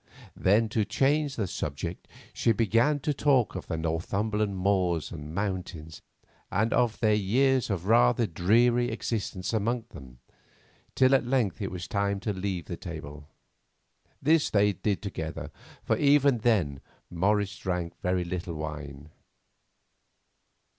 Then, 0.35 0.67
to 0.69 0.83
change 0.83 1.35
the 1.35 1.45
subject, 1.45 2.07
she 2.33 2.53
began 2.53 2.99
to 3.01 3.13
talk 3.13 3.53
of 3.53 3.67
the 3.67 3.77
Northumberland 3.77 4.57
moors 4.57 5.11
and 5.11 5.31
mountains, 5.35 6.01
and 6.51 6.73
of 6.73 6.99
their 7.01 7.13
years 7.13 7.69
of 7.69 7.85
rather 7.85 8.25
dreary 8.25 8.89
existence 8.89 9.53
among 9.53 9.85
them, 9.89 10.17
till 10.95 11.13
at 11.13 11.27
length 11.27 11.61
it 11.61 11.69
was 11.69 11.87
time 11.87 12.19
to 12.21 12.33
leave 12.33 12.65
the 12.65 12.77
table. 12.77 13.29
This 14.19 14.49
they 14.49 14.73
did 14.73 15.03
together, 15.03 15.51
for 15.83 15.95
even 15.97 16.39
then 16.39 16.81
Morris 17.11 17.55
drank 17.55 17.93
very 17.99 18.23
little 18.23 18.55
wine. 18.55 19.11